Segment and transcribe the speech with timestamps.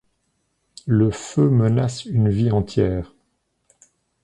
[0.87, 3.13] Le feu menace une ville entière.